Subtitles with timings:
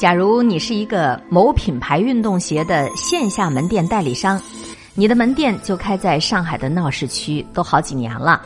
[0.00, 4.40] 假如你是一个某品牌运动鞋的线下门店代理商，
[4.94, 8.40] 你的门店就开在上海的闹市区，都好几年了。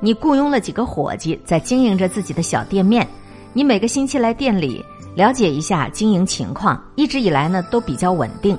[0.00, 3.08] 你雇佣了几个伙计在经营着自己的小店面，
[3.54, 4.84] 你每个星期来店里
[5.14, 8.54] 了解一下经营情况，一直以来呢都比较稳定。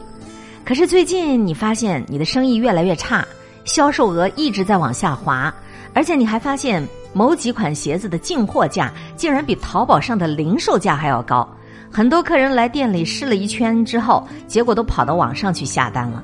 [0.66, 3.23] 可是最近你发现你的生意越来越差，
[3.63, 5.54] 销售额一直在往下滑，
[5.93, 11.47] 而且你还发现某几款鞋子的进货价竟然比淘宝上的零售价还要高。
[11.92, 16.24] 很多客人来店里试了一圈之后，结果都跑到网上去下单了。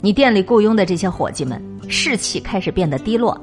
[0.00, 3.38] 你店里雇佣的这些伙计们士气开始变得低落。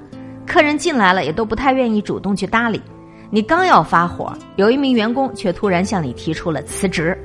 [0.45, 2.81] 客人进来了，也都不太愿意主动去搭理。
[3.29, 7.17] 你刚要发火，有一名员工却突然向你提出了辞职。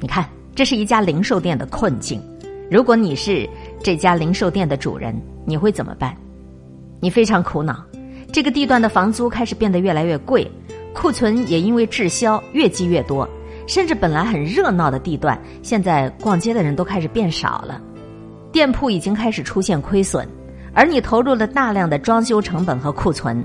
[0.00, 2.22] 你看，这是一家零售店的困境。
[2.70, 3.48] 如果你是
[3.82, 5.14] 这家零售店的主人，
[5.44, 6.14] 你会怎么办？
[7.00, 7.84] 你非常苦恼。
[8.32, 10.50] 这个地段的房租开始变得越来越贵，
[10.94, 13.28] 库存也因为滞销越积越多，
[13.66, 17.80] 甚至本来很热闹的地段，现在逛街的人都开始变少了，
[18.52, 20.28] 店铺已经开始出现亏损。
[20.74, 23.44] 而你投入了大量的装修成本和库存，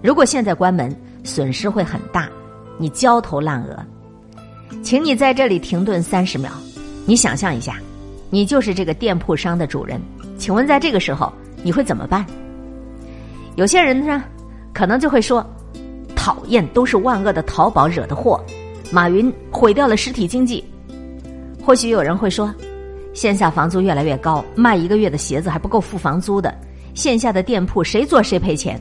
[0.00, 2.28] 如果现在关门，损失会很大，
[2.78, 3.76] 你焦头烂额。
[4.80, 6.52] 请你在这里停顿三十秒，
[7.04, 7.76] 你想象一下，
[8.30, 10.00] 你就是这个店铺商的主人，
[10.36, 11.32] 请问在这个时候
[11.64, 12.24] 你会怎么办？
[13.56, 14.22] 有些人呢，
[14.72, 15.44] 可能就会说
[16.18, 18.38] ：“讨厌，都是万恶的淘宝惹的祸，
[18.90, 20.62] 马云毁掉了实体经济。”
[21.64, 22.52] 或许有人会说
[23.14, 26.52] ：“线下房租越来越高，卖一个月的鞋子还不够付房租的。”
[26.94, 28.80] 线下的店铺谁做谁赔钱，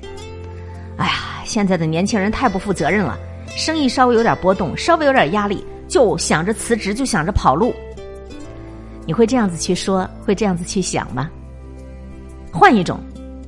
[0.97, 3.16] 哎呀，现在的年轻人太不负责任了，
[3.55, 7.72] 生意稍微有点波动，稍微有点压力，就想着辞职，就想着跑路。
[9.05, 11.29] 你会这样子去说，会这样子去想吗？
[12.51, 12.99] 换一种，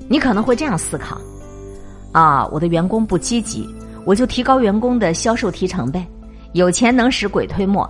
[0.07, 1.19] 你可能会这样思考：
[2.11, 3.67] 啊，我的员工不积极，
[4.09, 6.03] 我就提高员工的销售提成呗。
[6.53, 7.88] 有钱能使鬼推磨，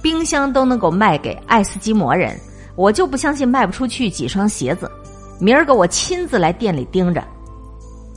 [0.00, 2.40] 冰箱都能够卖给爱斯基摩人，
[2.74, 4.90] 我就不相信卖不出去几双鞋子。
[5.38, 7.22] 明儿个我亲自来店里盯着，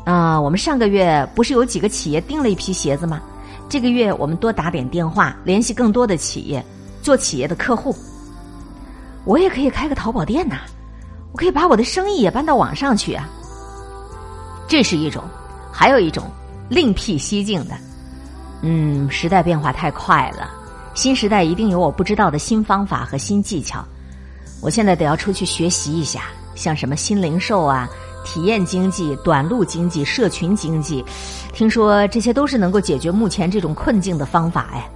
[0.06, 3.22] 啊，我们上个月不是有几个企业订了一批鞋子吗？
[3.68, 6.66] 这个月我们多打点电话，联系更多的企业，
[7.02, 7.94] 做企业的客户。
[9.26, 10.60] 我也可以开个淘宝店呐，
[11.34, 13.28] 我可以把我的生意也搬到网上去啊。
[14.70, 15.22] 这是一种，
[15.70, 16.24] 还有一种
[16.72, 17.76] 另辟蹊径的。
[18.62, 20.50] 嗯，时代变化太快了，
[20.94, 23.84] 新时代一定有我不知道的新方法和新技巧。
[24.62, 26.22] 我现在得要出去学习一下。
[26.56, 27.90] 像什么新零售啊、
[28.24, 31.04] 体验经济、短路经济、社群经济，
[31.54, 34.90] 听说这些都是能够解决目前这种困境的方法哎。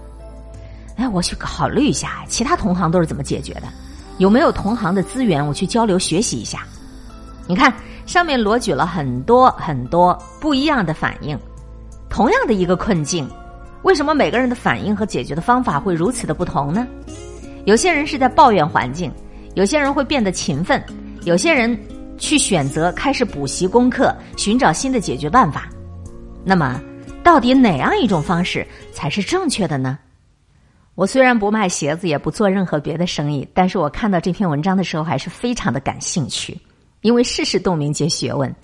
[0.97, 3.63] 哎，我去考虑一下，其他同行都是怎么解决的？
[4.17, 6.59] 有没有同行的资源，我去交流学习一下？
[7.47, 7.73] 你看
[8.05, 11.37] 上面罗举了很多很多不一样的反应，
[12.15, 13.29] 同样的一个困境，
[13.81, 16.87] 为什么每个人的反应和解决的方法会如此的不同呢？
[17.65, 19.11] 有些人是在抱怨环境，
[19.55, 20.81] 有些人会变得勤奋。
[21.25, 21.77] 有些人
[22.17, 25.67] 去选择开始补习功课，寻找新的解决办法。
[26.45, 26.81] 那么，
[27.21, 29.99] 到底哪样一种方式才是正确的呢？
[30.93, 36.57] 我虽然不卖鞋子，也不做任何别的生意，但是我看到这篇文章的时候还是非常的感兴趣，
[37.01, 38.55] 因为世事洞明皆学问。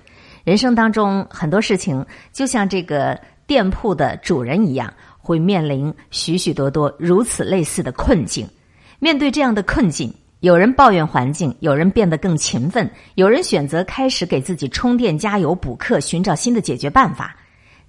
[0.46, 3.20] 人生当中很多事情，就像这个
[3.52, 8.48] 店铺的主人一样，会面临许许多多如此类似的困境。
[8.98, 10.10] 面对这样的困境。
[10.40, 17.36] 有人抱怨环境，有人变得更勤奋，有人选择开始给自己充电、加油、补课，寻找新的解决办法。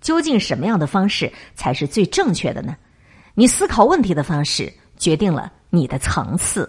[0.01, 2.75] 究竟什么样的方式才是最正确的呢？
[3.35, 6.69] 你思考问题的方式决定了你的层次。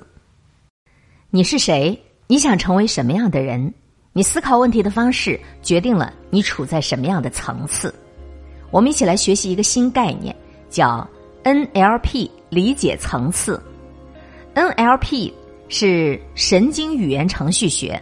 [1.32, 2.00] 你是谁？
[2.28, 3.74] 你想成为什么样的人？
[4.14, 7.92] 你思考问题的方式决定了你处在什么样的层次。
[8.74, 10.36] 我们一起来学习一个新概念，
[10.70, 11.08] 叫
[11.46, 13.62] NLP 理解层次。
[14.56, 15.32] NLP。
[15.70, 18.00] 是神经语言程序学，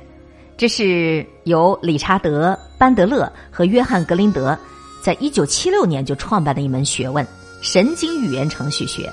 [0.58, 4.58] 这是由理查德·班德勒和约翰·格林德
[5.02, 7.26] 在一九七六年就创办的一门学问——
[7.62, 9.10] 神经语言程序学。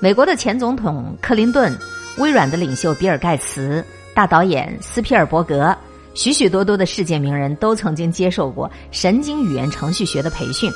[0.00, 1.72] 美国的前总统克林顿、
[2.18, 3.84] 微软的领袖比尔·盖茨、
[4.14, 5.76] 大导演斯皮尔伯格，
[6.14, 10.72] 许许多多的世界名人都曾经接受过神经语言程序学的培训。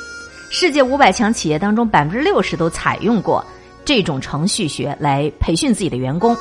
[0.49, 3.45] 世界五百强企业当中，百分之六十都采用过
[3.85, 6.37] 这种程序学来培训自己的员工。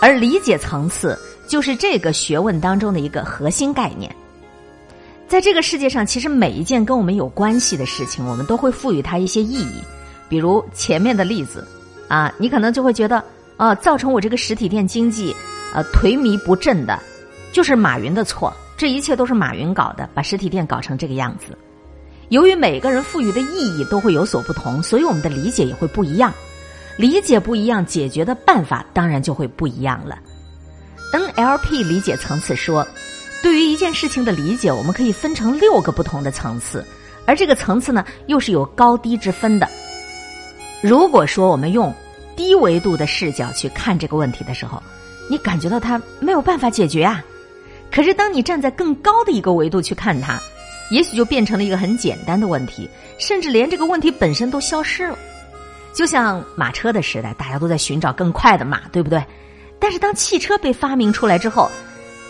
[0.00, 1.18] 而理解层次
[1.48, 4.14] 就是这个学问当中的一个核心概念。
[5.26, 9.82] 在这个世界上，其实每一件跟我们有关系的事情，我们都会赋予它一些意义。
[10.28, 11.66] 比如前面的例子
[12.06, 13.22] 啊，你可能就会觉得，
[13.56, 15.34] 啊，造成我这个实体店经济
[15.74, 16.98] 呃颓靡不振的，
[17.52, 18.50] 就是马云的错。
[18.76, 21.58] 这一切都是马云搞的，把实体店搞成这个样子。
[22.28, 26.32] 由于每个人赋予的意义都会有所不同，所以我们的理解也会不一样。
[26.96, 30.18] 理解不一样，解决的办法当然就会不一样了。
[31.12, 32.86] NLP 理解层次说，
[33.42, 36.84] 对于一件事情的理解，我们可以分成六个不同的层次，
[37.24, 39.68] 而这个层次呢，又是有高低之分的。
[40.82, 41.94] 如果说我们用
[42.36, 44.82] 低维度的视角去看这个问题的时候，
[45.30, 47.24] 你感觉到它没有办法解决啊。
[47.90, 50.38] 可是当你站在更高的一个维度去看它，
[50.90, 52.88] 也许就变成了一个很简单的问题，
[53.18, 55.18] 甚至连这个问题本身都消失了。
[55.92, 59.22] 就像马车的时代，大家都在寻找更快的马，对不对？
[59.78, 61.70] 但是当汽车被发明出来之后，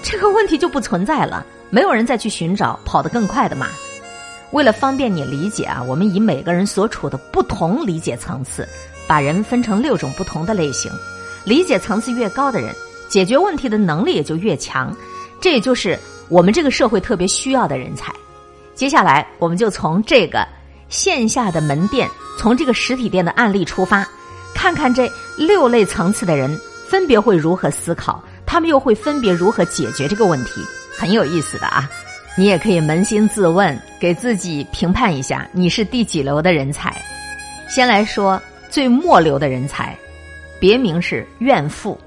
[0.02, 3.66] 这个问题就不存在了，没有人再去寻找跑得更快的马。
[4.52, 8.66] 为了方便你理解啊，我们以每个人所处的不同理解层次，
[9.06, 10.90] 把人分成六种不同的类型。
[11.44, 12.74] 理解层次越高的人，
[13.08, 14.94] 解决问题的能力也就越强。
[15.40, 18.14] 这也就是我们这个社会特别需要的人才。
[18.78, 20.46] 接下来，我们就从这个
[20.88, 22.08] 线下的门店，
[22.38, 24.06] 从这个实体店的案例出发，
[24.54, 26.56] 看看这六类层次的人
[26.88, 30.64] 分别会如何思考，他们又会分别如何解决这个问题，
[30.96, 31.90] 很有意思的啊！
[32.36, 37.02] 你也可以扪心自问，给自己评判一下，你是第几流的人才？
[37.68, 38.40] 先来说
[38.70, 39.98] 最末流的人才，
[40.60, 41.98] 别名是怨妇，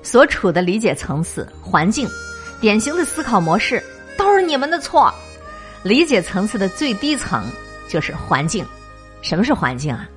[0.00, 2.08] 所处的理解层次、环境，
[2.60, 3.82] 典型的思考模式
[4.16, 5.12] 都是你们的错。
[5.82, 7.44] 理解层次的最低层
[7.88, 8.64] 就是环境，
[9.22, 10.08] 什么是环境啊？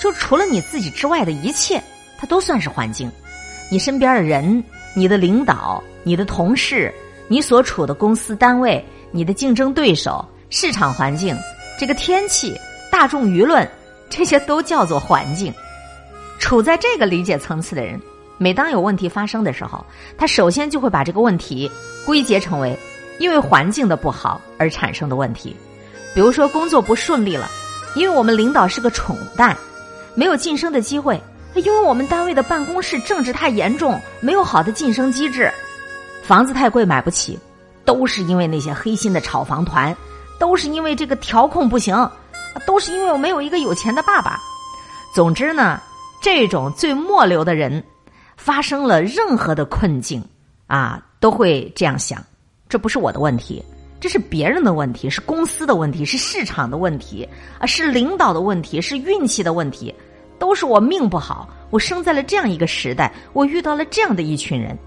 [0.00, 1.82] 就除了你自己之外的一切，
[2.18, 3.10] 它都算是环境。
[3.70, 4.64] 你身边的人、
[4.94, 6.92] 你的领导、你的同事、
[7.28, 11.36] 你所处的公司单位、你的竞争对手、市场环境、
[11.78, 12.58] 这个天气、
[12.90, 13.68] 大众舆论，
[14.08, 15.52] 这些都叫做环境。
[16.38, 18.00] 处在这个理解层次的人，
[18.38, 19.84] 每当有问题发生的时候，
[20.16, 21.70] 他首先就会把这个问题
[22.06, 22.74] 归结成为。
[23.20, 25.54] 因为环境的不好而产生的问题，
[26.14, 27.46] 比如说工作不顺利了，
[27.94, 29.54] 因为我们领导是个蠢蛋，
[30.14, 31.20] 没有晋升的机会；
[31.54, 35.50] 因为我们单位的办公室政治太严重，没有好的晋升机制；
[36.22, 37.38] 房子太贵买不起，
[37.84, 39.94] 都是因为那些黑心的炒房团，
[40.38, 41.94] 都是因为这个调控不行，
[42.66, 44.40] 都是因为我没有一个有钱的爸爸。
[45.14, 45.78] 总之呢，
[46.22, 47.84] 这种最末流的人，
[48.38, 50.24] 发生了任何的困境
[50.66, 52.24] 啊，都会这样想。
[52.70, 53.62] 这不是我的问题，
[54.00, 57.28] 这是别人的问题，是公司的问题，是市场的问题
[57.58, 59.92] 啊，是领导的问题，是运气的问题，
[60.38, 64.78] 都是我命不好，我生在了这样一个时代，我遇到了这样的一群人。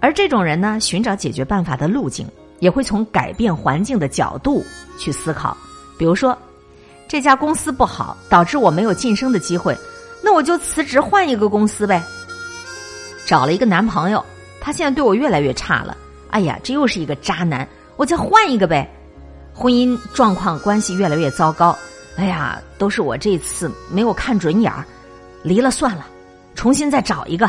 [0.00, 2.26] 而这种人呢，寻找解决办法的路径，
[2.60, 4.64] 也会从改变环境的角度
[4.98, 5.54] 去思考。
[5.98, 6.36] 比如说，
[7.06, 9.76] 这家公司不好，导致我没有晋升的机会，
[10.24, 12.02] 那我就辞职换一个公司呗。
[13.26, 14.24] 找了一个男朋友，
[14.60, 15.94] 他现在对我越来越差了。
[16.36, 17.66] 哎呀，这又是一个渣男，
[17.96, 18.86] 我再换一个呗。
[19.54, 21.74] 婚姻状况关系越来越糟糕，
[22.18, 24.84] 哎呀，都是我这次没有看准眼儿，
[25.42, 26.06] 离了算了，
[26.54, 27.48] 重新再找一个。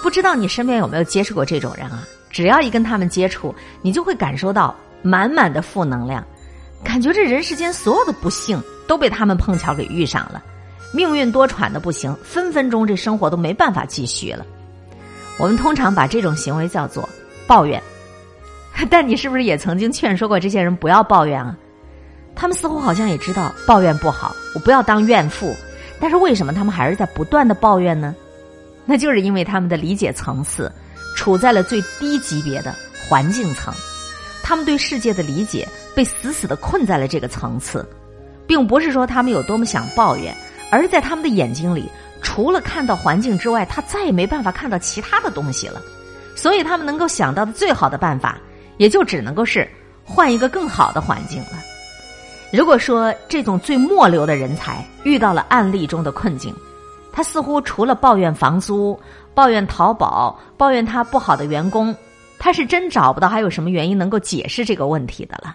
[0.00, 2.04] 不知道你身边有没有接触过这种人啊？
[2.30, 6.24] 只要一跟他们接触，你就会感受到满满的负能量，
[6.84, 10.40] 感觉这人世间所有的不幸都被他们碰巧给遇上了，
[10.94, 14.46] 命运多舛的不行，分分钟这生活都没办法继续了。
[15.36, 17.08] 我们通常把这种行为叫做。
[17.46, 17.82] 抱怨，
[18.90, 21.56] 但你是不是也曾经劝说过这些人不要抱怨啊？
[22.34, 25.54] 他们似乎好像也知道抱怨不好，我不要当怨妇。
[26.00, 28.14] 但是为什么他们还是在不断的抱怨呢？
[28.84, 30.72] 那就是因为他们的理解层次
[31.14, 32.74] 处在了最低级别的
[33.08, 33.72] 环境层，
[34.42, 37.86] 他们对世界的理解被死死的困在了这个层次，
[38.46, 40.34] 并不是说他们有多么想抱怨，
[40.70, 41.88] 而在他们的眼睛里，
[42.22, 45.80] 除了看到环境之外，他再也没办法看到其他的东西了。
[46.42, 48.36] 所以他们能够想到的最好的办法，
[48.76, 49.70] 也就只能够是
[50.02, 51.52] 换一个更好的环境了。
[52.52, 56.52] 如果说这种最末流的人才遇到了案例中的困境，
[57.12, 58.98] 他似乎除了抱怨房租、
[59.34, 61.94] 抱怨淘宝、抱怨他不好的员工，
[62.40, 65.54] 他是真找不到还有什么原因能够解释这个问题的了。